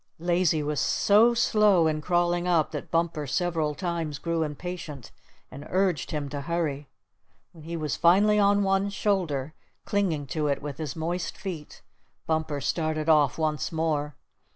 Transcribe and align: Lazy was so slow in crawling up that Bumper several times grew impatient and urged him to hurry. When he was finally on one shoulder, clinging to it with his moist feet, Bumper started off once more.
Lazy 0.17 0.63
was 0.63 0.79
so 0.79 1.35
slow 1.35 1.85
in 1.85 2.01
crawling 2.01 2.47
up 2.47 2.71
that 2.71 2.89
Bumper 2.89 3.27
several 3.27 3.75
times 3.75 4.17
grew 4.17 4.41
impatient 4.41 5.11
and 5.51 5.67
urged 5.69 6.09
him 6.09 6.27
to 6.29 6.41
hurry. 6.41 6.89
When 7.51 7.65
he 7.65 7.77
was 7.77 7.97
finally 7.97 8.39
on 8.39 8.63
one 8.63 8.89
shoulder, 8.89 9.53
clinging 9.85 10.25
to 10.33 10.47
it 10.47 10.59
with 10.59 10.79
his 10.79 10.95
moist 10.95 11.37
feet, 11.37 11.83
Bumper 12.25 12.61
started 12.61 13.09
off 13.09 13.37
once 13.37 13.71
more. 13.71 14.15